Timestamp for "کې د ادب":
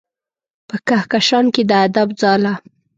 1.53-2.09